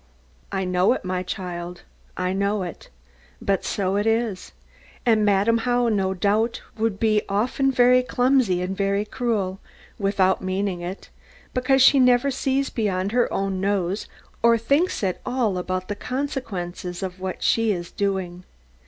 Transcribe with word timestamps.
I 0.51 0.65
know 0.65 0.93
it, 0.93 1.05
my 1.05 1.21
child, 1.21 1.83
I 2.17 2.33
know 2.33 2.63
it. 2.63 2.89
But 3.39 3.63
so 3.63 3.97
it 3.97 4.07
is. 4.07 4.51
And 5.05 5.23
Madam 5.23 5.59
How, 5.59 5.89
no 5.89 6.15
doubt, 6.15 6.59
would 6.75 6.99
be 6.99 7.21
often 7.29 7.71
very 7.71 8.01
clumsy 8.01 8.63
and 8.63 8.75
very 8.75 9.05
cruel, 9.05 9.59
without 9.99 10.41
meaning 10.41 10.81
it, 10.81 11.09
because 11.53 11.83
she 11.83 11.99
never 11.99 12.31
sees 12.31 12.71
beyond 12.71 13.11
her 13.11 13.31
own 13.31 13.61
nose, 13.61 14.07
or 14.41 14.57
thinks 14.57 15.03
at 15.03 15.21
all 15.23 15.59
about 15.59 15.87
the 15.87 15.95
consequences 15.95 17.03
of 17.03 17.19
what 17.19 17.43
she 17.43 17.71
is 17.71 17.91
doing. 17.91 18.43